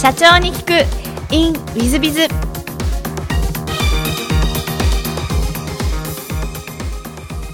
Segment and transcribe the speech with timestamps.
[0.00, 1.34] 社長に聞く。
[1.34, 2.28] In ウィズビズ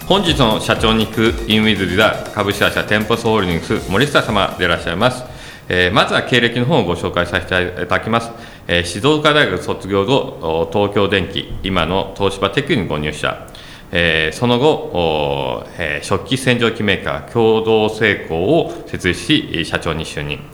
[0.06, 1.32] 本日の社長に行く。
[1.48, 5.24] インウィズビザ株式会社店舗スホールディングス森下様でいらっしゃいます、
[5.70, 8.30] えーまずは経歴の方をご紹介させていただきます、
[8.68, 13.48] えー静岡大学卒業後東京電機今の東芝テックにご入社。
[13.90, 20.53] えーその後、えー食器洗浄機メーカー共同成功を設立し社長に就任。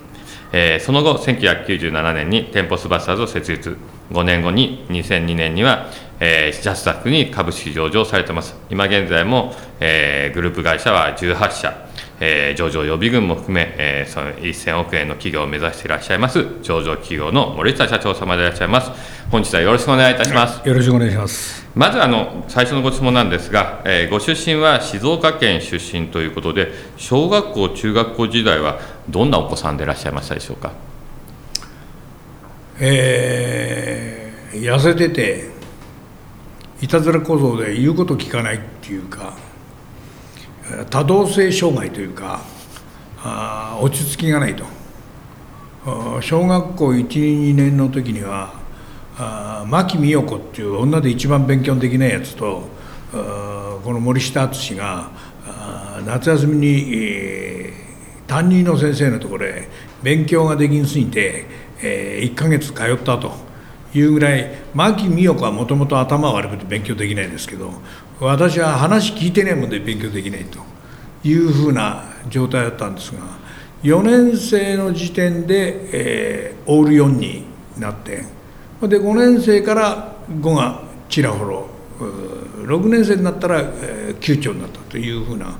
[0.52, 3.76] えーその後、1997年に店舗スバスターズを設立、
[4.12, 5.86] 5年後に2002年には、
[6.18, 8.56] えージャスタックに株式上場されています。
[8.68, 11.86] 今現在も、えーグループ会社は18社、
[12.20, 18.90] えー上場予備軍も含め、えーその1000億円の企業を目指していらっしゃいます、上場企業の森下社長様でいらっしゃいます。
[19.30, 20.68] 本日はよろしくお願いいたします。
[20.68, 21.60] よろしくお願いします。
[21.76, 30.72] まずあの最初のご質問なんですが、えーご出身は静岡県出身ということで、小学校、中学校時代はどんなお子さんでいらっしゃいましたでしょうか？
[32.78, 35.48] えー痩せてて、
[36.80, 39.36] いたずら小僧で言うこと聞かないっていうか、
[40.90, 42.40] 多動性障害というか、
[43.22, 44.64] あ落ち着きがないと。
[46.20, 48.54] 小学校1、2年の時には、
[49.68, 52.64] 牧美代子っていう女で一番勉強できないやつと、
[53.12, 55.10] この森下敦が、
[56.04, 57.89] 夏休みに、えー
[58.30, 59.68] 担任の先生のところへ
[60.04, 61.46] 勉強ができんすぎて、
[61.82, 63.50] え1ヶ月通ったと。
[63.92, 67.72] いうぐらい牧美代子はもともと頭悪くて勉強できないですけど
[68.20, 70.60] 私は話聞いてないもんで勉強できないと。
[71.24, 73.20] いうふうな状態だったんですが
[73.82, 77.44] 4年生の時点で、えーオール4に
[77.78, 78.24] なって
[78.82, 81.66] で5年生から5がちらほろ
[81.98, 85.58] 6年生になったら、えー、9丁になったというふうな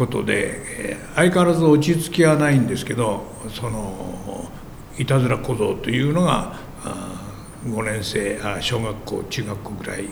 [0.00, 4.50] ことで、相変わらず落ち着きはないんですけどその
[4.98, 6.54] いたずら小僧というのが
[7.66, 10.04] 5年生あ小学校中学校ぐらい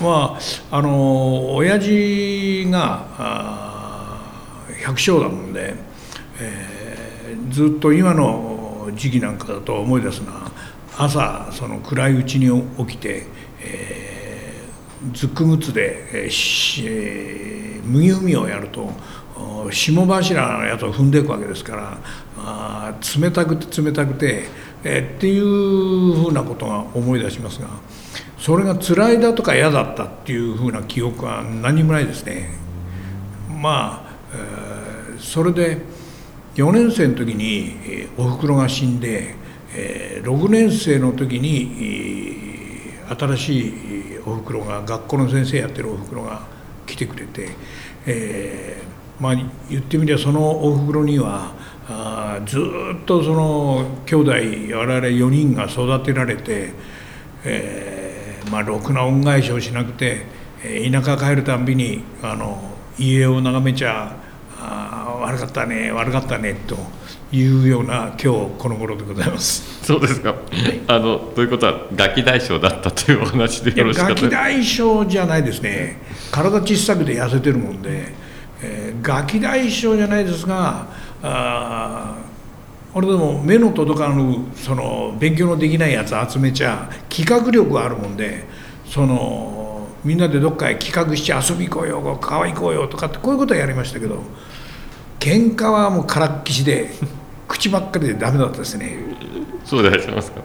[0.00, 0.38] ま
[0.70, 4.20] ああの親父が
[4.84, 5.74] 百姓だもんで、
[6.40, 6.82] えー
[7.50, 10.50] ずっと今の時期なんかだと思い出すな
[10.96, 13.26] 朝その暗いうちに起きて、
[13.60, 18.90] えーズックグッズで、えーしえー麦踏みをやると
[19.36, 21.98] お霜柱のやつを踏んでいくわけですから
[22.38, 24.44] あ冷たくて冷たくて、
[24.84, 27.68] えーっていうふうなことが思い出しますが
[28.38, 32.50] それが辛いだとか嫌だったっていうふうな記憶は何もないですね。
[33.48, 35.78] まあ、えーそれで
[36.56, 39.36] 4年生の時におふくろが死んで、
[39.74, 46.42] えー6年生の時に新しいおふくろが学校の先生やってるおふくろが
[46.92, 47.48] 来てくれて、
[48.06, 49.34] えーまあ
[49.70, 51.52] 言ってみりゃそのおふくろには
[51.88, 56.72] あずっとその兄弟我々4人が育てられて、
[57.44, 60.26] えーまあろくな恩返しをしなくて、
[60.62, 62.60] 田舎帰るたんびにあの
[62.98, 64.16] 家を眺めちゃ
[64.58, 65.01] あ
[65.32, 66.76] 悪かったね悪かったねと
[67.34, 69.84] いうような今日この頃でございます。
[69.84, 70.34] そうですか。
[70.86, 74.36] あのということはガキ大将だったというお話でよろしかったですか。
[74.36, 75.96] ガキ大将じゃないですね
[76.30, 78.12] 体小さくて痩せてるもんで、
[78.62, 80.86] えーガキ大将じゃないですが
[81.22, 82.32] あー
[82.94, 88.44] 俺でも目の届かぬその勉強のできないやつ集めちゃ企画力があるもんで
[88.84, 94.22] そのみんなでどっかへ企画して遊び行こうよ川行こうよとかってこういうことはやりましたけど
[95.22, 96.90] 喧嘩はもうからっきしで
[97.46, 98.96] 口ばっかりでダメだったですね。
[99.64, 100.40] そうでいらっしゃいますか。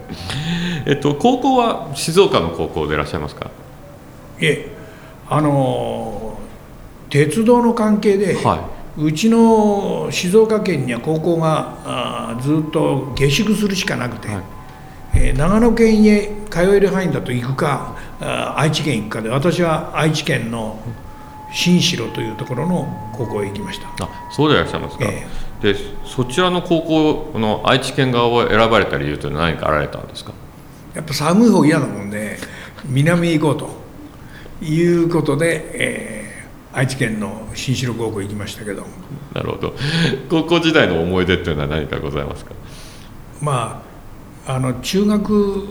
[0.86, 3.46] えっと高校は静岡の高校でいらっしゃいますか？
[4.40, 4.68] いえ
[5.28, 6.38] あの
[7.10, 14.42] 鉄道の関係で、はうちの静岡県には高校があーずっと下宿するしかなくて、はい
[15.14, 20.78] えー長野県へ通える範囲だと行くかあー愛知県行くかで私は愛知県の
[21.52, 23.88] 新城というところの高校へ行きました。
[24.04, 25.04] あ、そうでいらっしゃいますか。
[25.04, 25.26] え
[25.62, 25.74] で
[26.04, 26.82] そちらの高
[27.32, 30.32] 校の愛知県側を選ばれた理由というのは何かあられたんですか？
[30.94, 32.38] やっぱ寒い方嫌なもんで
[32.84, 36.28] 南へ行こうということで、えー
[36.70, 38.84] 愛知県の新城高校行きましたけど
[39.34, 39.74] なるほど。
[40.28, 42.52] 高校時代の思い出っていうのは何かございますか？
[43.40, 43.82] ま
[44.46, 45.66] ああの中学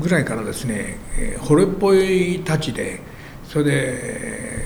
[0.00, 3.00] ぐらいからですね、えー惚れっぽいたちで
[3.44, 4.65] それでえー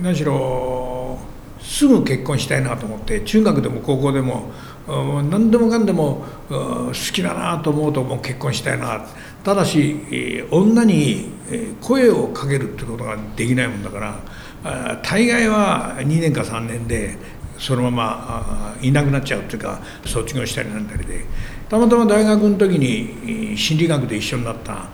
[0.00, 1.18] 何しろ
[1.60, 4.50] すぐ結婚したいなと思って中学でも高校でも
[4.86, 9.04] 何でもかんでも好きだなと思うともう結婚したいな。
[9.44, 11.30] ただし女に
[11.80, 14.20] 声をかけるってことができないもんだか
[14.64, 17.16] ら大概は2年か3年で
[17.58, 21.24] そのままいなくなっちゃうっていうか卒業したりなんだりで。
[21.68, 24.88] たまたま大学の時に心理学で一緒になった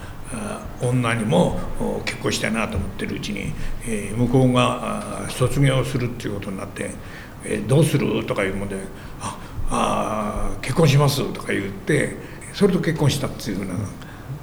[0.80, 1.58] 女にも
[2.04, 3.52] 結婚したいなと思ってるうちに、
[3.86, 6.90] え向こうが卒業するっていうことになって
[7.44, 8.76] 「えどうする?」とか言うもんで
[9.20, 9.38] 「あ
[9.70, 12.16] あ結婚します」とか言って
[12.52, 13.74] それと結婚したっていうふうな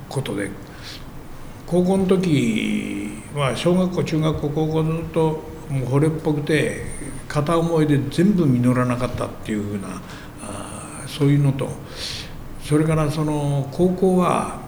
[0.09, 0.49] ことで
[1.65, 5.21] 高校の時まあ小学校中学校高校ずっと
[5.69, 6.85] もう惚れっぽくて
[7.27, 9.87] 片思いで全部実らなかったっていうふうな
[10.43, 11.69] あそういうのと
[12.61, 14.59] それからその高校は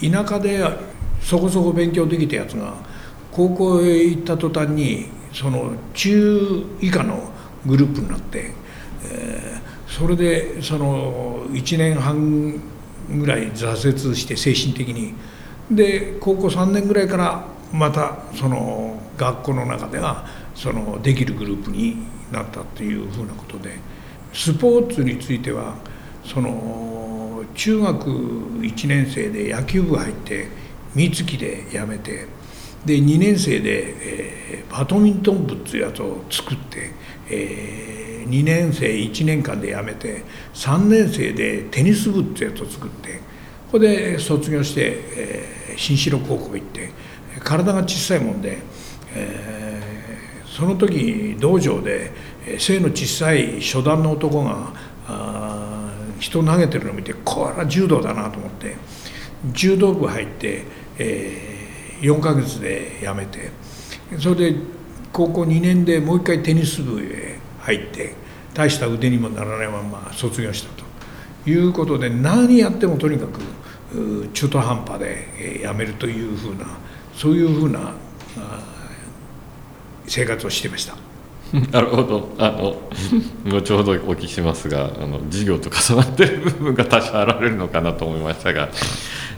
[0.00, 0.62] 田舎で
[1.20, 2.74] そこそこ勉強できたやつが
[3.32, 7.30] 高校へ行った途端にその中以下の
[7.66, 8.52] グループになって、
[9.10, 12.60] えー、それでその1年半
[13.10, 15.14] ぐらい挫折して精神的に。
[15.70, 23.76] で高校3年ぐらいからまたその学校の中ではそのできるグループになったっていうふうなことで
[24.32, 25.74] スポーツについては
[26.24, 27.15] その
[27.54, 30.48] 中学1年生で野球部入って
[30.94, 32.26] 三月で辞めて
[32.84, 36.92] で2年生で、えー、バドミントン部っていうやつを作って、
[37.28, 40.22] えー、2年生1年間で辞めて
[40.54, 43.16] 3年生でテニス部っていうやつを作って
[43.66, 46.90] ここで卒業して、えー、新城高校行って
[47.40, 48.58] 体が小さいもんで、
[49.14, 52.12] えー、その時道場で
[52.58, 54.72] 背の小さい初段の男が
[55.08, 55.45] あ
[56.18, 58.76] 人投げてるのを見てこれは柔道だなと思って
[59.52, 60.64] 柔道部入って、
[60.98, 63.50] えー、4ヶ月で辞めて
[64.18, 64.58] それで
[65.12, 68.14] 高校2年でもう一回テニス部へ入って
[68.54, 70.84] 大した腕にもならないまま卒業したと
[71.50, 73.40] いうことで何やってもとにかく
[74.32, 76.66] 中途半端で辞めるというふうな
[77.14, 77.94] そういうふうな
[80.06, 81.05] 生活をしてました。
[81.72, 82.34] なるほど。
[82.38, 82.76] あの
[83.44, 88.68] 後ほどお聞きしますがあの授業と重なってる部分が多少あられるのかなと思いましたが、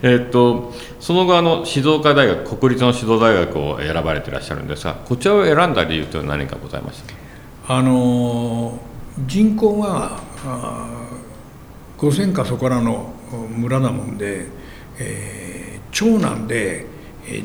[0.02, 7.02] えー、っとその後あの静岡大学国立の指導大学を選ばれていらっしゃるんですがこちらを選んだ理由というのは何かございまし
[7.66, 8.78] たあの
[9.26, 10.20] 人口が
[11.98, 13.12] 5,000かそこらの
[13.56, 14.46] 村なもんで、
[14.98, 16.86] えー、長男で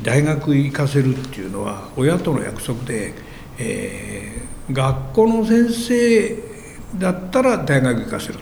[0.01, 3.13] 大学行かせるっていうのは親との約束で、
[3.57, 6.37] えー、学校の先生
[6.97, 8.39] だったら大学行かせる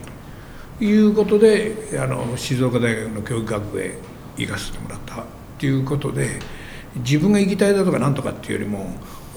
[0.78, 3.94] ということであの静岡大学の教育学部へ
[4.36, 5.24] 行かせてもらったっ
[5.58, 6.40] ていうことで
[6.96, 8.94] 自分が行きたいだとかなんとかっていうよりも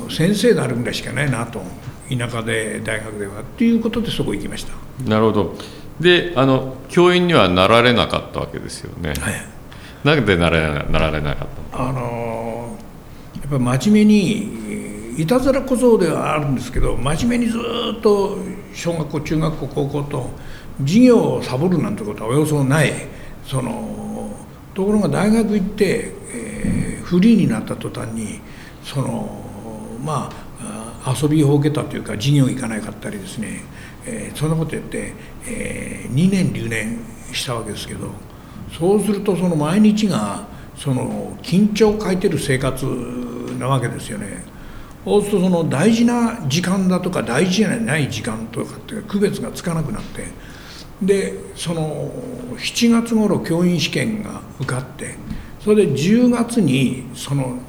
[0.10, 1.62] 先生であるぐらいしかないなと
[2.10, 4.74] 田舎で大学ではっていうことでそこ行きました。
[5.10, 5.56] なるほど。
[6.00, 9.56] であの教員にはなられなかったわけですよね、はい。
[10.04, 12.78] なんでならなられなかったあの
[13.36, 14.65] やっぱ真面目に
[15.18, 17.58] いたずら小僧ではあるんですけど真面目にず
[17.98, 18.38] っと
[18.74, 20.30] 小学校中学校高校と
[20.80, 22.92] 授業をサボるなんてことはおよそない
[23.46, 24.32] その
[24.74, 28.40] ところが大学行って、えー、フリーになった途端に
[28.84, 29.42] その
[30.04, 30.30] ま
[30.62, 33.62] あ遊びほうけたというか授業行かなかったりですね、
[34.06, 35.14] えー、そんなことやって、
[35.48, 37.00] えー、2年留年
[37.32, 38.36] したわけですけど。
[38.78, 40.44] そうするとその毎日が
[40.76, 42.86] その緊張を書いてる生活
[43.58, 44.44] なわけですよね。
[45.06, 50.28] そうするとその大事な時間だとか大事じゃない時間とかって区別がつかなくなって
[51.02, 52.10] でその
[52.58, 55.16] 7月頃教員試験が受かって
[55.60, 57.60] それで10月にその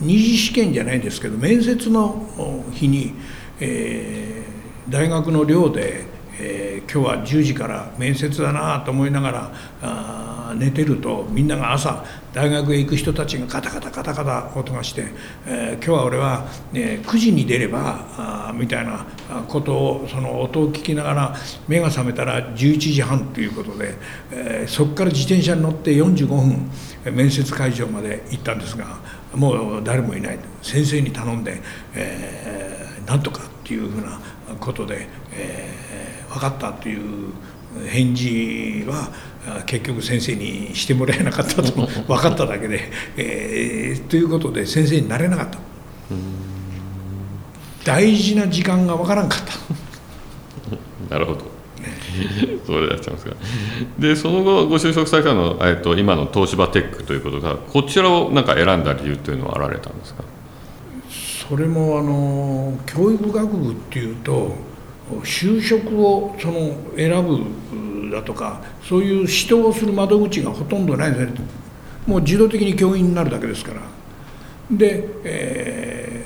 [0.00, 2.26] 二次試験じゃないですけど面接の
[2.72, 3.14] 日に、
[3.60, 6.04] えー、大学の寮で、
[6.38, 10.13] えー、今日は10時から面接だなと思いながらあ
[10.54, 15.06] 寝てるとみんなが朝大学へ行く人たちがカタカタカタカタ音がして
[15.46, 19.04] 「えー、今日は俺は、ね、9時に出ればあ」みたいな
[19.48, 21.36] ことをその音を聞きながら
[21.68, 23.94] 目が覚めたら11時半ということで、
[24.30, 26.70] えー、そこから自転車に乗って45分
[27.12, 28.98] 面接会場まで行ったんですが
[29.34, 30.38] もう誰もいない。
[30.62, 31.60] 先生に頼んで、
[31.94, 34.18] えー、なんとかっていうふうな
[34.60, 37.32] ことで、えー、分かったという
[37.88, 39.10] 返事は
[39.66, 41.72] 結局先生にしてもらえなかったと
[42.06, 45.58] 分かっただけで、えー、ということで先生になれなかった。
[47.84, 49.54] 大事な時間が分からんかった。
[51.14, 51.40] なるほど。
[52.66, 53.32] そうでいらっしゃいますか。
[53.98, 60.24] でその後ご就職されたのは、えーと、今の東芝テックということがこちらをなんか選んだ理由というのはあられたんですか？
[61.50, 64.54] それもあの教育学部っていうと
[65.22, 71.40] 就職をその選ぶだとかそういう指導をする窓口がほとんどないですね。
[72.06, 73.80] もう自動的に教員になるだけですから。
[74.70, 76.24] で、え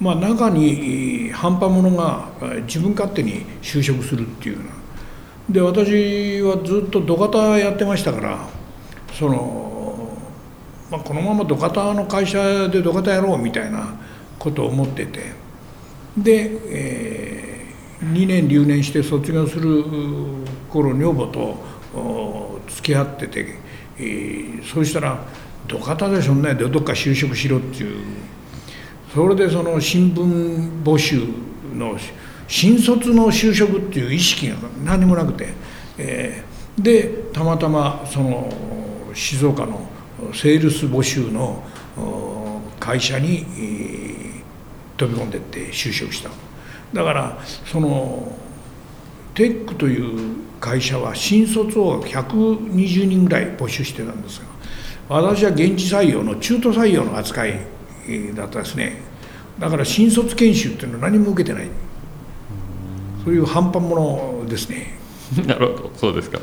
[0.00, 2.28] ー、まあ、中に半端者が
[2.66, 4.82] 自分勝手に就職するっていうような。
[5.50, 8.48] で私はずっと土方やってましたから
[9.12, 10.16] その、
[10.90, 13.94] まあ、このまま土方の会社で土方やろうみたいな
[14.38, 15.20] ことを思ってて。
[16.16, 17.51] で、えー、
[18.02, 19.84] 2年留年して卒業する
[20.68, 23.58] 頃女房と付き合ってて、
[23.98, 25.24] えー、そうしたら
[25.68, 27.96] 「土方でそんなでどっか就職しろ」っていう。
[29.14, 31.20] それでその新聞募集
[31.74, 31.98] の
[32.48, 35.48] 新卒の就職っていう意識が何もなくて、
[35.98, 38.50] えー、でたまたまその
[39.12, 39.86] 静岡の
[40.32, 41.62] セールス募集の
[42.80, 43.44] 会社に、
[44.96, 46.30] 飛び込んでって就職した。
[46.92, 48.36] だからその
[49.34, 54.46] テックという会社は新卒を120人ぐらい募集してたんですが
[55.08, 57.54] 私は現地採用の中途採用の扱い
[58.34, 59.02] だったですね。
[59.58, 61.68] だから新卒研修っていうのは何も受けてない。
[63.24, 64.98] そういう半端者ですね。
[65.46, 65.90] なるほど。
[65.96, 66.38] そうですか。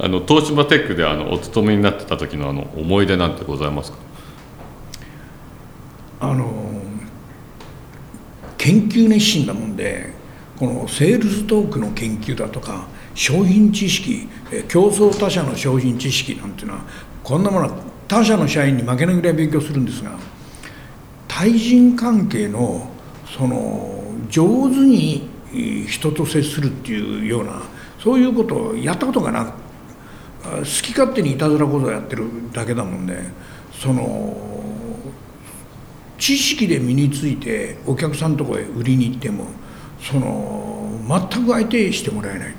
[0.00, 3.98] あの東芝テックであのお勤めになってた時のあの思い出なんてございますか？
[6.20, 6.65] あの
[8.66, 10.12] 研究熱心なもんで
[10.58, 14.28] このセールストークの研究だとか商品知識
[14.66, 16.80] 競争他社の商品知識なんていうのは
[17.22, 17.76] こんなものは
[18.08, 20.18] 他社の社員に負けないぐらい勉強するんですが
[21.28, 22.90] 対人関係の
[23.38, 25.28] その上手に
[25.86, 27.62] 人と接するっていうような
[28.02, 29.52] そういうことをやったことがなく
[30.42, 33.16] 好き勝手にいたずらことをやってるだけだもんで
[33.72, 34.55] その
[36.18, 39.46] 知識で身についてお客さんのとこへ売りに行っても
[40.00, 42.54] その全く相手してもらえない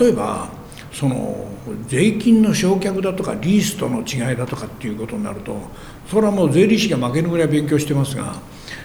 [0.00, 0.48] 例えば
[0.92, 1.48] その
[1.88, 5.56] 税金の償却だとかリースとの違いだとかっていうことになると
[6.08, 8.34] それはもう税理士が負けるぐらい勉強してますが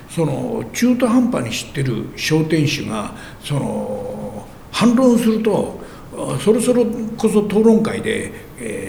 [0.10, 5.80] その中途半端に知ってる商店主がその反論すると
[6.40, 6.86] そろそろ
[7.18, 8.89] こそ討論会で、え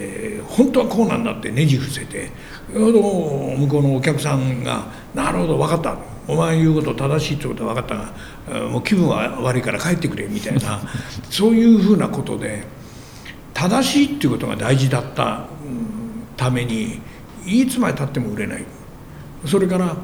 [0.61, 2.29] 本当はこうなんだってねじ伏せて。
[2.73, 5.95] 向こうのお客さんが「なるほど分かった。
[6.27, 7.89] お前言うこと正しいってことは分かっ
[8.47, 10.79] たがもう気分は悪いから帰ってくれ」みたいな。
[11.29, 12.63] そういうふうなことで
[13.53, 15.47] 正しいっていうことが大事だった
[16.37, 17.01] ために
[17.45, 18.63] いつまでたっても売れない。
[19.45, 19.97] それから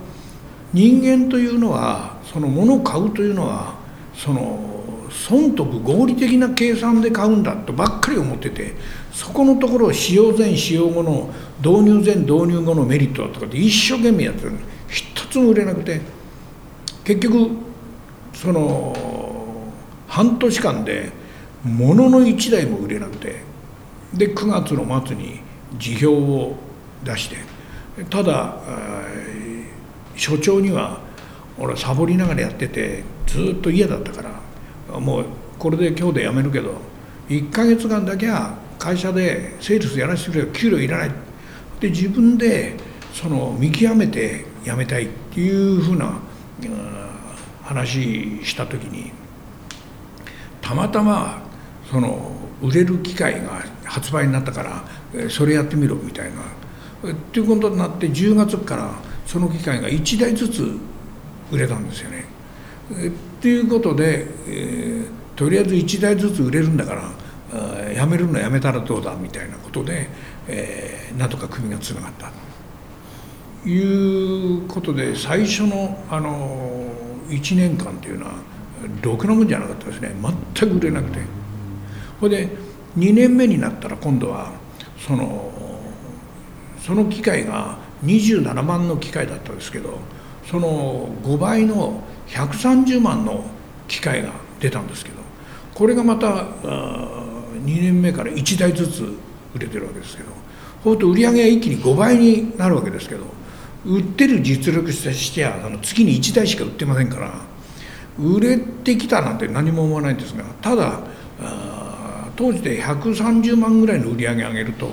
[0.74, 3.76] 人間というのはその物を買うというのは
[4.14, 4.60] その
[5.10, 8.74] 損得合理的な計算で買うんだとばっかり思ってて
[9.18, 14.52] そこのところを使用前使用後の導入前導入後のメリットだとかって一生懸命やってる。
[14.52, 14.58] の
[14.88, 16.00] 一つも売れなくて。
[17.04, 17.50] 結局
[18.32, 18.96] その
[20.08, 21.12] 半年間で
[21.64, 23.42] 物のの1台も売れなくて。
[24.14, 25.40] で9月の末に
[25.80, 26.56] 辞表を
[27.04, 27.38] 出して。
[28.12, 28.56] ただ
[30.16, 31.00] 所長には
[31.58, 34.22] 俺サボりながらやっててずっと嫌だったか
[34.92, 35.26] らもう
[35.58, 36.76] これで今日で辞めるけど
[37.30, 41.12] 1ヶ月間だけは会社でセールスやらせてくれ給料いらない。
[41.80, 42.76] で自分で
[43.14, 46.20] その見極めて辞めたいっていうふうな
[47.64, 49.12] 話した時に
[50.62, 51.42] たまたま
[51.90, 52.32] その
[52.62, 54.64] 売れる機会が発売になったか
[55.14, 56.42] らそれやってみろみたいな。
[57.12, 58.92] っていうことになって10月から
[59.26, 60.78] その機械が1台ずつ
[61.52, 62.26] 売れたんですよね。
[62.92, 70.10] っていうことで、えー、とりあえず1台ずつ売れるんだからやめるのやめたらどうだみたいなことで、
[70.48, 72.32] えー、なんとか組がつながった。
[73.64, 76.86] ということで最初の、あの
[77.30, 78.34] 1年間というのは
[79.02, 80.12] ろくなもんじゃなかったですね。
[80.56, 81.20] 全く売れなくて。
[82.20, 82.50] ほいで
[82.98, 84.52] 2年目になったら今度は
[84.98, 85.52] その
[86.82, 90.00] その機械が27万の機械だったんですけど
[90.50, 93.46] その5倍の130万の
[93.88, 95.27] 機械が出たんですけど。
[95.78, 99.04] これがまた2年目から1台ずつ
[99.54, 100.30] 売れてるわけですけど
[100.84, 103.26] ほうと売り上げが一気に5倍になるわけですけど
[103.86, 107.32] 売ってる実力としてはあの月に1台しか売ってませんから
[108.18, 111.00] 売れてきたなんて何も思わないんですがただ
[112.36, 114.90] 当時で130万ぐらいの売り上げ上げると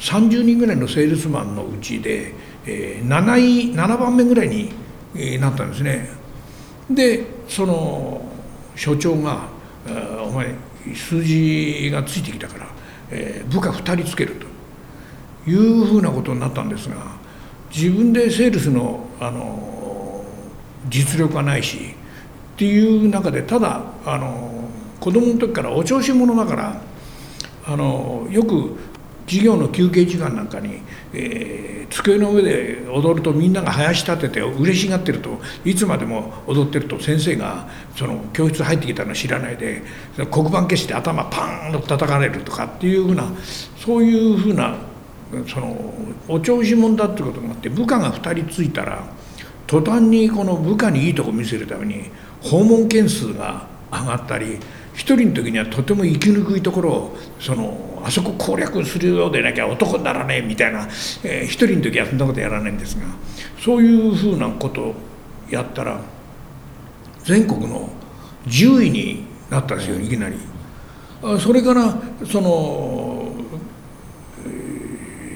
[0.00, 2.34] 30人ぐらいのセールスマンのうちで、
[2.66, 4.72] えー、7, 位7番目ぐらいに、
[5.40, 6.08] なったんですね。
[6.90, 8.20] でその
[8.76, 9.56] 所長が
[10.22, 10.54] 「お前
[10.94, 12.66] 数字がついてきたから、
[13.10, 14.58] えー、部下2人つける」と。
[15.48, 16.96] いうふうなことになったんですが
[17.74, 20.24] 自分でセールスのあの
[20.88, 21.94] 実力はないし
[22.54, 24.68] っていう中でただあの
[25.00, 26.80] 子供の時からお調子者だから
[27.66, 28.76] あのよく
[29.28, 30.80] 授業の休憩時間なんかに、
[31.12, 39.82] えー、机の上で踊るとみんなが林立てて嬉しがってるといつまでも踊ってると先生がその教室入ってきたの知らないで
[40.30, 43.30] 黒板消して頭パーンと叩かれるとかっていうふうな
[43.76, 44.76] そういうふうな
[45.46, 45.94] その
[46.26, 49.04] お調子者だってことがあって部下が2人ついたら
[49.66, 52.10] 途端にこの部下にいいとこ見せるために
[52.42, 54.58] 訪問件数が上がったり
[54.98, 60.88] 一人の時にはとても生きにくいところをそのあそこ攻略するようでなきゃ男にならねえみたいな、
[61.22, 63.06] えー、一人の時はそんなことやらないんですが
[63.62, 64.94] そういうふうなことを
[65.48, 66.00] やったら
[67.22, 67.88] 全国の
[68.48, 70.36] 10位になったんですよいきなり。
[71.40, 73.32] それからその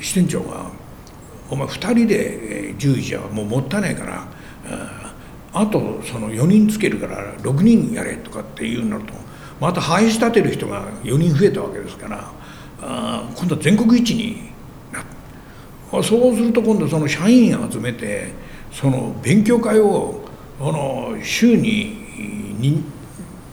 [0.00, 0.70] 支店長が
[1.50, 4.26] 「お前2人で10位じゃもうもったいないから
[5.52, 9.21] あとその4人つけるから6人やれ」とかっていうなると
[9.62, 12.32] また廃止立てる人が4人増えたわけですから
[12.80, 14.50] あ今度は全国一に
[14.90, 18.32] なっそうすると今度その社員集めて
[18.72, 20.24] その勉強会を
[20.58, 21.96] あの週に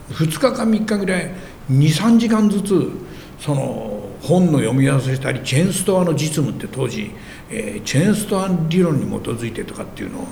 [0.08, 1.32] 2日か3日ぐらい
[1.70, 2.90] 23時間ずつ
[3.38, 7.12] その本の読み合わせしたりチェーンストアの実務って当時、
[7.48, 10.26] えー、チェーンストア理論に基づいてとかっていうのを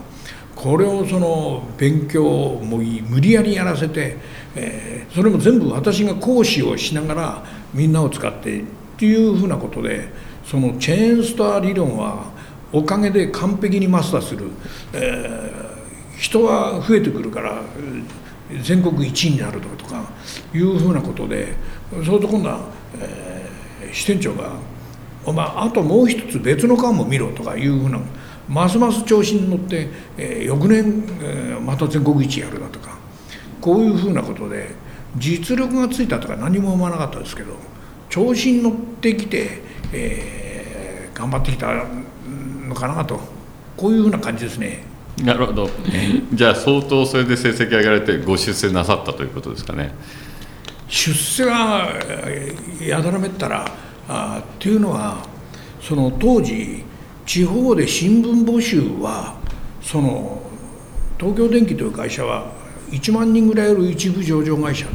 [0.58, 4.16] これをその勉強をもう無理やりやらせて、
[4.60, 8.64] えー、それも全部私が講師をしながらみんなを使ってっ
[8.98, 10.08] ていうふうなことで
[10.44, 12.32] そのチェーンストア理論は
[12.72, 14.50] おかげで完璧にマスターする、
[14.92, 17.62] えー、人は増えてくるから
[18.62, 20.10] 全国一位になるとか
[20.54, 21.54] いうふうなことで
[22.04, 22.60] そうと今度は、
[22.98, 24.52] えー、支店長が
[25.24, 28.00] 「お前あともう一つ別の館も見ろ」とかいうふうな
[28.48, 32.97] ますます調子に乗って、えー、翌年、えー、また全国一位やるだとか
[33.60, 34.74] こういうふうなことで
[35.16, 37.54] 実力がついたとか何も思わなかったですけど
[38.10, 39.60] 調子に乗ってきて、
[39.92, 41.84] えー、頑張ってきた
[42.66, 43.20] のかなと
[43.76, 44.82] こういうふうな感じですね。
[45.22, 45.68] なるほど。
[46.32, 49.92] じゃあ相当それで成績上げられてご出世なさったということですかね。
[50.88, 51.88] 出世が
[52.80, 53.70] やだらめったら
[54.08, 55.26] あっていうのは
[55.80, 56.84] その当時
[57.26, 59.36] 地方で新聞募集は
[59.82, 60.42] その
[61.18, 62.52] 東京電機という会社は
[62.90, 64.92] 1万人ぐらいいる一部上場会社で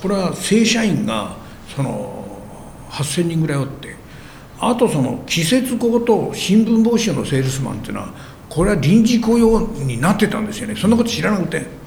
[0.00, 1.36] これは正社員が
[1.74, 2.24] その
[2.90, 3.94] 8,000人ぐらいおって
[4.60, 8.08] あとその季節工と新聞募集のセールスマンっていうのは
[8.48, 10.76] これは臨時雇用になってたんですよね。
[10.76, 11.84] そんなこと知らなくて。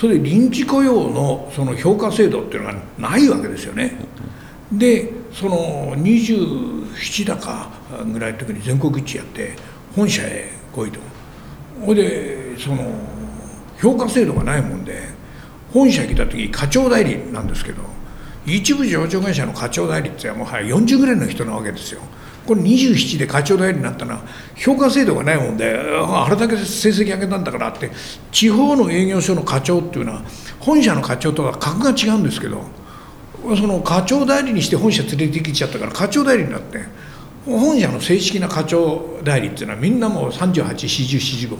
[0.00, 3.98] それで臨時雇用のその評価制度っていうのがないわけですよね。
[4.72, 7.68] でその27だか
[8.10, 9.54] ぐらいの時に全国一致やって
[9.94, 11.00] 本社へ来いと。
[11.84, 12.90] ほいでその
[13.80, 15.08] 評価制度がないもんで
[15.72, 17.82] 本社来た時課長代理なんですけど
[18.46, 22.00] 一部上場会社の課長代理ってもはや40ぐらいの人なわけですよ。
[22.46, 24.22] これ27で課長代理になったのは
[24.56, 27.90] 評価制度がないもんであれだけ成績上げたんだからって
[28.32, 30.22] 地方の営業所の課長っていうのは
[30.58, 32.64] 本社の課長とは格が違うんですけど
[33.56, 36.80] その課長代理にして本社連れてきちゃったから課長代理になって
[37.44, 41.56] 本社の正式な課長代理っていうのはみんなもう384045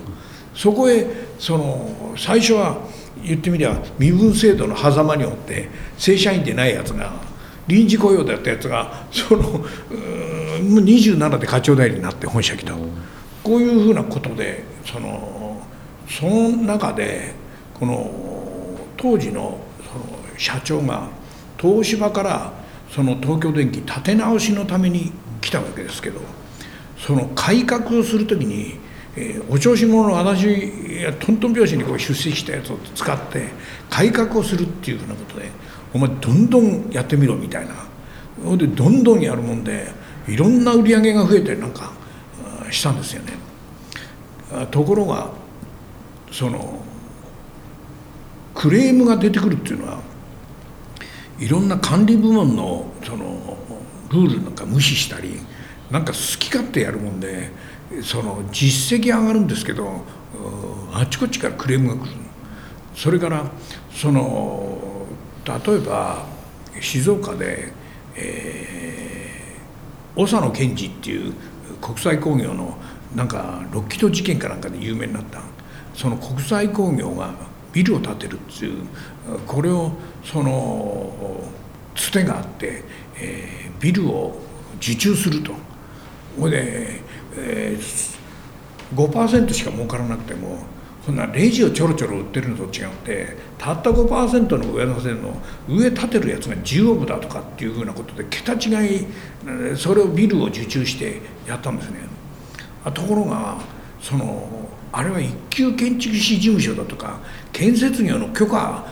[0.61, 1.07] そこへ
[1.38, 2.77] その最初は
[3.25, 7.14] 言ってみりゃ身分制度の狭間におって正社員でないやつが
[7.66, 12.75] 臨時雇用だったやつがその27で課長代理になって本社来た。
[13.42, 15.62] こういうふうなことでその
[16.07, 17.33] その中で
[17.73, 18.11] この
[18.99, 19.59] 当時の
[19.90, 20.05] その
[20.37, 21.09] 社長が
[21.59, 22.53] 東芝から
[22.90, 26.20] その東京電機立て直しのために来たわけですけど
[26.99, 30.70] その改革をする時に、えー、お調子者の私
[31.18, 33.49] トントン拍子にこう出席したやつを使って
[33.88, 35.51] 改革をするっていうふうなことで
[35.92, 37.75] お前どんどんやってみろみたいな
[38.44, 39.88] ほんでどんどんやるもんで
[40.29, 41.92] いろんな売り上げが増えてなんか
[42.70, 43.33] したんですよね。
[44.70, 45.31] ところが
[46.31, 46.81] その
[48.55, 50.01] クレームが出てくるっていうのは
[51.38, 53.57] いろんな管理部門のその
[54.11, 55.40] ルールなんか無視したり
[55.90, 57.51] なんか好き勝手やるもんで
[58.03, 60.03] その実績上がるんですけど
[60.92, 62.16] あちこちからクレームが来る
[62.94, 63.50] それから
[63.92, 65.07] その
[65.44, 66.26] 例えば
[66.81, 67.72] 静岡で、
[68.14, 71.35] えー、長野健二っていう
[71.81, 72.76] 国際工業の
[73.14, 75.40] なんかロッキード事件かなんかで有名になった。
[75.94, 77.35] その国際工業が
[77.72, 78.87] ビルを建てるっていう
[79.46, 79.92] これを
[80.24, 81.12] その
[81.94, 82.85] つてがあって、
[83.16, 84.40] えー、ビルを
[84.76, 85.53] 受注すると。
[86.38, 87.03] これで、
[87.37, 90.59] えー、5%しか儲からなくても
[91.05, 95.35] こんなレジをちょろちょろ売ってるのと違ってたった5%の上乗せの
[95.69, 99.07] 上建てるやつが10億だとかっていうふうなことで桁違い
[99.77, 102.01] それをビルを受注してやったんですね。
[102.95, 103.59] ところが
[104.01, 104.49] その
[104.93, 107.21] あれは一級建築士事務所だとか
[107.53, 108.87] 建設業の許可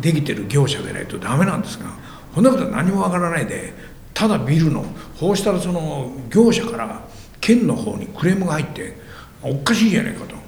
[0.00, 1.86] できてる業者でないとダメなんですが
[2.34, 3.72] こんなことは何もわからないで
[4.14, 4.84] ただビルの
[5.18, 7.02] こうしたらその業者から
[7.42, 8.96] 県の方にクレームが入って
[9.42, 10.36] おかしいじゃないかと。
[10.36, 10.40] こ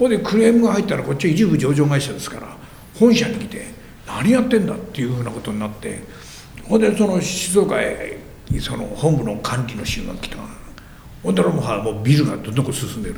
[0.00, 2.54] こでクレームが入ったらこっちは一部上場会社ですから
[2.94, 3.66] 本社に来て
[4.06, 6.02] 何やってんだっていうふうなことになって
[6.64, 8.18] ほんでその静岡へ
[8.60, 10.36] その本部の管理の衆が来た。
[11.22, 13.16] ほんでもうもうビルがどんどん進んでる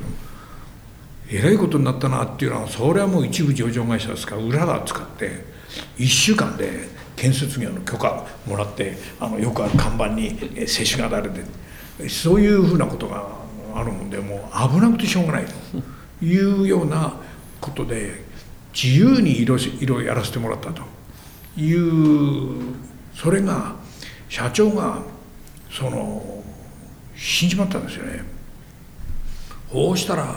[1.31, 5.45] えらいことになったなっていうのはそれはもう一部上場会社ですから裏だ使って
[5.99, 10.31] 1週間で建設業の許可もらってあのよくある看板に
[10.67, 11.45] 接種が誰で
[12.09, 13.27] そういうふうなことが
[13.75, 15.53] あるのでもう危なくてしょうがないと
[16.25, 17.15] いうような
[17.61, 18.25] ことで
[18.75, 20.83] 自由にいろいろやらせてもらったと
[21.61, 22.75] いう
[23.15, 23.75] それが
[24.29, 25.03] 社長が
[25.71, 26.43] その
[27.17, 28.23] 死んじまったんですよね。
[29.71, 30.37] こうしたら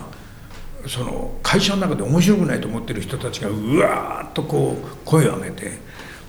[0.88, 5.72] その会社の中で面白くないと思ってる人たちがうわーっとこう声を上げて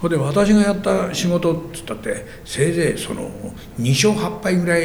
[0.00, 3.30] ほんで私がやった仕事っつったってせいぜいその
[3.80, 4.84] 2勝8敗ぐらい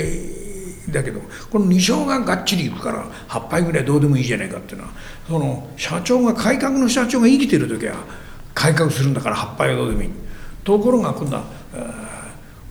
[0.90, 1.22] だけど
[1.52, 4.94] この2勝ががっちりいくから8敗ぐらいどうでもいいじゃないかっていうのは
[5.28, 7.96] その社長が改革の社長が生きてる時は
[8.54, 10.10] 改革するんだから8敗はどうでもいい。
[10.64, 11.44] ところが今度は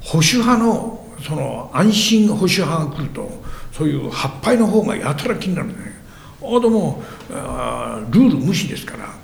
[0.00, 5.74] 保守派のその安心保守派が来るとそういう8敗の方がやたら気になるね。
[6.42, 9.14] あでもルール無視ですから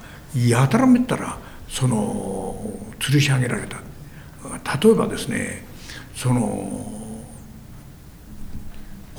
[0.41, 2.57] やたらめったらその
[2.99, 3.79] 吊るし上げられた。
[4.85, 5.65] 例えばですね
[6.15, 7.02] その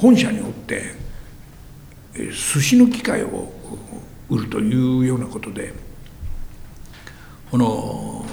[0.03, 0.95] 本社におって
[2.13, 3.53] 寿司の機械を
[4.29, 5.71] 売るというようなことで
[7.49, 8.25] この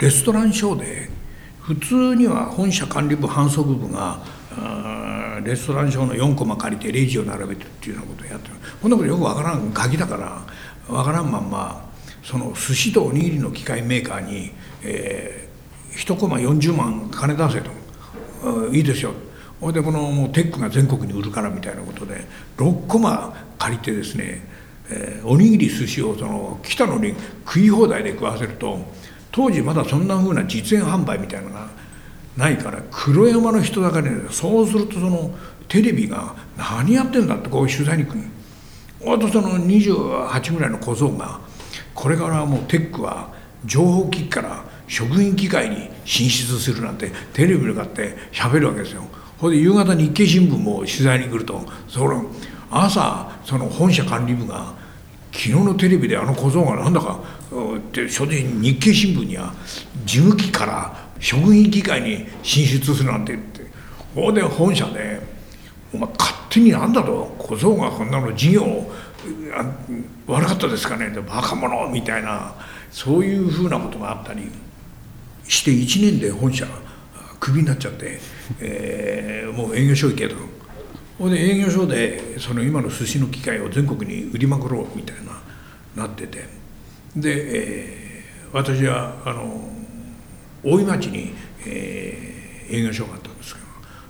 [0.00, 1.08] レストランショーで
[1.60, 4.20] 普通には本社管理部販促部が
[5.44, 8.54] レストランショーの4コマ借りてレジを並べてっていうようなことをやってる。
[8.82, 11.88] こんなことよくわからん鍵だからわからんまんま
[12.24, 14.50] その寿司とおにぎりの機械メーカーに、
[14.82, 17.70] えー、1コマ40万金出せと。
[18.72, 19.12] いいですよ。
[19.60, 22.26] ほいでこのもうテックが全国に売るからみたいなことで
[22.58, 24.46] 6コマ借りてですね、
[24.90, 27.14] えー、おにぎり寿司をその来たのに
[27.46, 28.78] 食い放題で食わせると
[29.32, 31.68] 当時まだそんなふうな実演販売みたいなのが
[32.36, 35.34] ないから黒山の人だかりねそうするとその
[35.68, 38.20] テレビが何やってんだってこう取材に来る
[39.06, 41.40] あとその28ぐらいの小僧が
[41.94, 43.32] これからもうテックは
[43.64, 49.02] 情報機器から食品機械に進出するなんてテレビに向かって喋るわけですよ。
[49.38, 52.26] ほんで夕方日経新聞も取材に来るとその
[52.70, 54.74] 朝その本社管理部が
[55.32, 57.20] 昨日のテレビであの小僧がなんだか
[57.76, 59.52] って正直日経新聞には
[60.04, 63.62] 事務機から食品機械に進出するなんて言って
[64.14, 65.20] ほんで本社で
[65.92, 68.90] 「お前勝手になんだと小僧がこんなの事業
[70.26, 72.54] 悪かったですかね」でバカ者みたいな
[72.90, 74.50] そういうふうなことがあったり
[75.46, 76.66] して1年で本社
[77.38, 78.18] クビになっちゃって、
[78.60, 80.36] えー、もう営業所行けと。
[81.18, 86.44] ほんで営業所でその今の寿司の機械を全国に売りまくろうみたいななってて
[87.16, 89.66] で、えー、私はあの
[90.62, 91.32] 大井町に、
[91.66, 93.66] えー、営業所があったんですけど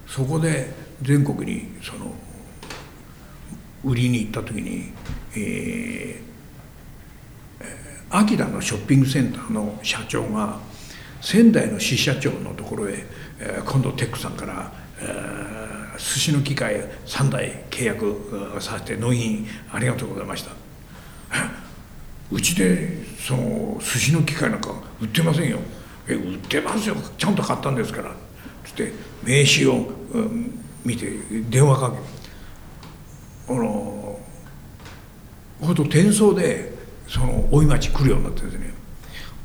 [0.08, 0.68] そこで
[1.02, 2.12] 全国にその
[3.84, 4.92] 売りに行った時に、
[5.36, 7.64] えー、
[8.10, 10.58] 秋田のショッピングセンターの社長が
[11.26, 13.04] 仙台の支社長のところへ、
[13.40, 20.52] えー、今度テックさんから、えー、寿司の機械3台契約させて納品ありがとうございました。
[22.30, 25.58] うちでその寿司の機械なんか売ってませんよ。
[26.06, 26.94] え売ってますよ。
[27.18, 28.14] ちゃんと買ったんですから」
[28.64, 28.92] つって
[29.24, 31.10] 名刺を、うん、見て
[31.50, 33.52] 電話かけ。
[33.52, 34.20] あの
[35.60, 36.72] ほんと転送で
[37.08, 38.72] その大井町来るようになってですね。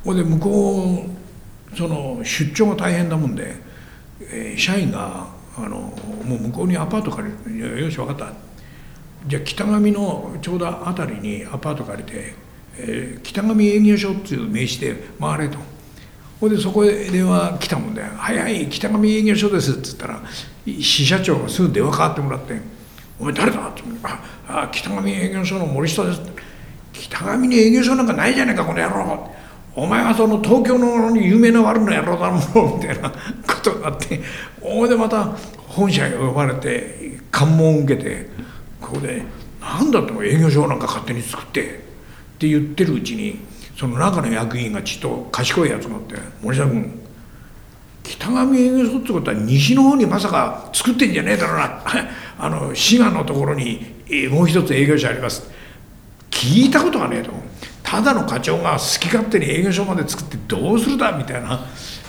[0.04, 1.22] ほんで向こう
[1.76, 3.56] その出張が大変なもんで、
[4.20, 5.94] えー、社員があの
[6.26, 8.34] もう向こうにアパート借りて「よし分かった」
[9.28, 12.34] じゃあ北上のちょうど辺りにアパート借りて、
[12.78, 15.58] えー、北上営業所っていう名刺で回れと。
[16.40, 20.24] ほいでそこへ電話来たもんで「早い北上営業所です」っつったら
[20.66, 22.60] 支社長がすぐ電話かかってもらって
[23.20, 26.22] 「お前誰だ?」って「ああ北上営業所の森下です」
[26.94, 29.30] 北上に営業所なんかないじゃねえかこの野郎」
[29.74, 33.16] お前はその東京の有名な悪の野郎だもんみたいなこ
[33.64, 34.20] とがあって
[34.62, 35.26] おいでまた
[35.68, 38.30] 本社へ呼ばれて関門を受けて
[38.82, 39.24] ここで
[39.62, 41.68] 「何だって営業所なんか勝手に作ってっ
[42.38, 43.40] て言ってるうちに
[43.78, 47.00] その中の役員がちっと賢いやつがあって「森下君
[48.04, 51.82] 北上営業所ってことは西の方にまさか作ってんじゃねえだろうな。
[52.44, 53.86] あの滋賀のところに
[54.32, 55.50] もう一つ営業所あります」
[56.30, 57.51] 聞いたことがねえと思う。
[57.92, 61.60] ただの課長が好き勝手に営業所まで作ってどうするだみたいな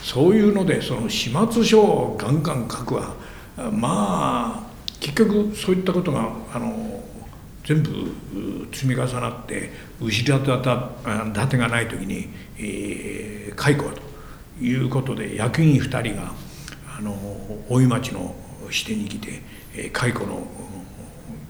[0.01, 3.17] そういうのでその始末書をガンガン書くわ
[3.73, 7.03] まあ結局そういったことがあの
[7.65, 7.91] 全部
[8.73, 14.01] 積み重なって後ろ盾がない時に、えー、解雇と
[14.65, 16.33] いうことで役員2人が
[16.97, 17.13] あの
[17.69, 18.37] 大井町の
[18.71, 19.43] 支店に来て、
[19.75, 20.47] えー、解雇の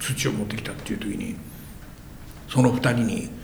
[0.01, 1.37] 土を持ってきたっていう時に
[2.49, 3.42] その2人に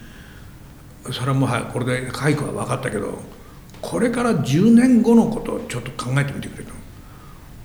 [1.10, 3.18] それはもうこれで解雇は分かったけど
[3.80, 6.72] これから10年後のことをちょっと考えてみてくれと。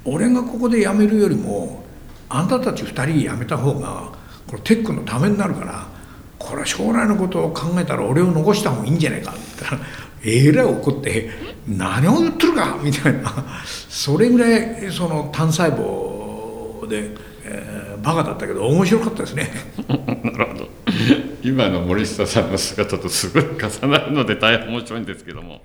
[0.05, 1.83] 俺がここで辞めるよりも
[2.29, 4.11] あんたたち2人辞めた方が
[4.47, 5.87] これテックのためになるから
[6.37, 9.31] これは将来のことを考えたら俺を残した方がいいんじゃないか。
[9.31, 9.81] って言ったら
[10.25, 11.29] えらい怒って
[11.67, 13.33] 「何を言ってるか」みたいな。
[13.89, 17.15] それぐらいその単細胞で、
[17.45, 19.49] えー、バカだったけど面白かったですね。
[19.87, 20.67] なるほど。
[21.41, 25.61] 今の森下さんの姿とすごい重なるので大変面白いんですけども。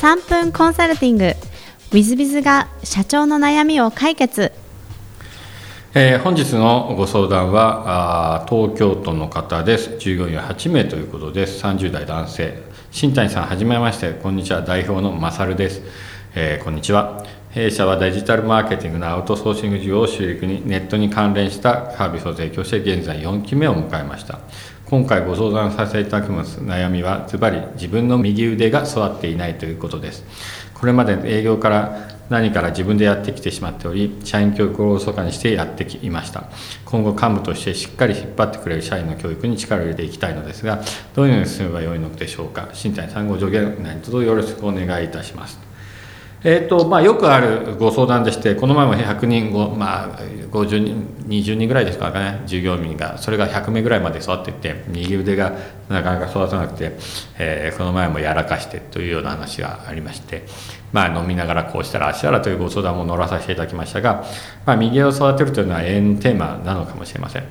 [0.00, 1.24] 3分コンサルティング。
[1.24, 1.36] w
[1.92, 4.52] i z b i が社長の悩みを解決。
[5.92, 9.98] えー、本日のご相談はあ東京都の方です。
[9.98, 11.64] 従業員は8名ということです。
[11.64, 14.12] 30代男性新谷さんはじめまして。
[14.12, 14.62] こんにちは。
[14.62, 15.80] 代表のまさるです、
[16.34, 17.24] えー、こんにちは。
[17.50, 24.40] 弊社はデジタルマーケティングのアウトソーシング事業を主力にネットに関連したサービスを提供して現在4期目を迎えました。
[24.86, 26.58] 今回ご相談させていただきます。
[26.62, 30.24] 悩みはズバリ自分の右腕が育っていないということです。
[30.74, 36.44] これまで営業から何から自分でやってきてしまっており社員教育をおろそかにしてやってきました。
[36.86, 40.80] 今後幹部としてしっかり引っ張ってくれる社員の教育に力を入れていきたいのですが
[41.14, 42.68] どのようにすればよいのでしょうか。
[42.72, 45.69] 新谷さんご助言何卒よろしくお願いいたします。
[46.42, 50.18] えーとまあ、よくあるご相談でしてこの前も100人、まあ、
[50.50, 55.52] 50人20人ぐらいですかね従業員がそれが100名ぐらいまで育っていって右腕が
[55.90, 56.96] なかなか育たなくて、
[57.38, 60.44] えー、この前もやらかしてというような話がありまして、
[60.92, 64.24] まあ、飲みながらこうしたらあしららというご相談も乗らさせていただきましたが、
[64.64, 67.44] まあ、右腕を育てるというのは永遠のテーマなのかもしれません。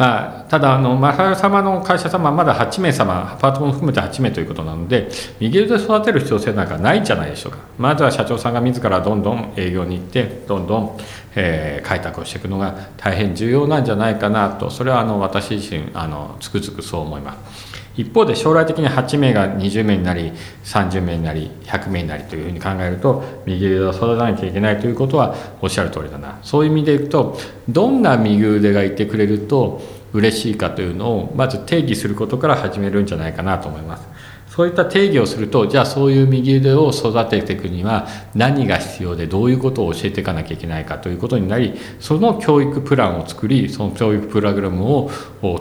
[0.00, 5.10] まあ、ただあの正様の会社様はまだ8名様パートも含めて8名ということなので
[5.40, 7.58] 右腕で育てる必要性なんかないんじゃないでしょうか。
[7.76, 10.98] まずは社長さんが自らどんどん営業に行ってどんどん、
[11.36, 14.70] えー、開拓をしていくのが大変重要なんじゃないかなと。
[14.70, 17.69] それはあの私自身あのつくづくそう思います。
[17.96, 20.32] 一方で将来的に8名が20名になり
[20.64, 34.09] 30名になり100名になりというふうに考えると右腕を育てなきゃいけないということはおっしゃる通りだなそういう意味でいくとどんな右腕がいてくれると嬉しいかというのをまず定義することから始めるんじゃないかなと思います。
[34.60, 45.10] そういった定義をするとじゃあそういう右腕を育てていくには何が必要でどういうことを教えていかなきゃいけないかということになりその教育プランを作りその教育プログラムを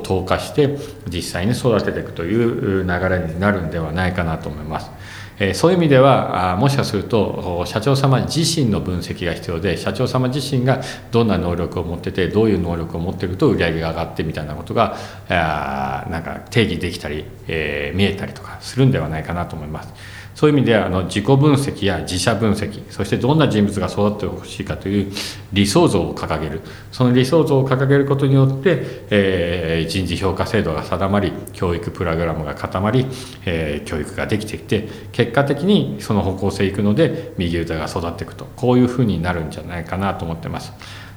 [0.03, 4.91] 投下して実際に育てていくという流れになるんではないかなと思います。
[5.39, 14.97] えそういう意味ではもしかすると社長様自身の分析が必要で社長様自身がどんな能力を持っててどういう能力を持っていると売り上げが上がってみたいなことが
[15.29, 19.93] あなんか定義できたり、え、見えたりとかするんではないかなと思います。
[20.35, 25.11] そういう意味であの自己分析や自社分析そしてどんな人物が育ってほしいかという
[25.51, 26.61] 理想像を掲げる
[26.91, 33.05] その理想像を掲げることによって、えー、人事評価制度が定まり教育プログラムが固まり、
[33.45, 40.71] えー、教育ができてきて結果的にその方向性いくので右腕が育っていくとこういうふうになるんじゃないかなと思ってます。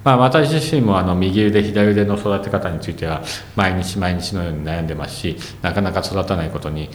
[0.05, 3.23] まあ、私自身もあの右腕左腕の育て方については
[3.57, 6.91] 毎日毎日のように悩んでますしなかなか育たないことに、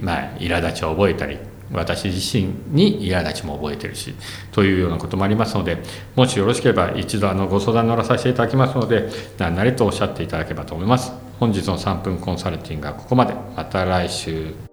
[0.00, 1.38] まあ、苛立ちを覚えたり
[1.72, 4.14] 私自身に苛立ちも覚えてるし
[4.52, 5.82] というようなこともありますので
[6.16, 9.08] もしよろしければ一度あのご相談乗らさせていただきますので
[9.38, 11.12] 何なりとおっしゃっていただければと思います。
[11.38, 13.34] 本日の3分コンサルティングはここまで。
[13.56, 14.67] また来週。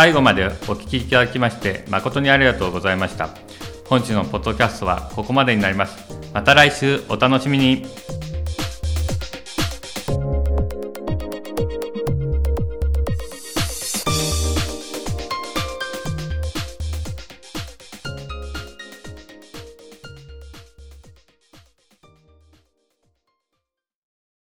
[0.00, 3.28] 最後までお聞きいただきまして誠にありがとうございました。
[3.84, 6.16] 本日のポッドキャストはここまでになります。
[6.32, 7.84] また来週お楽しみに。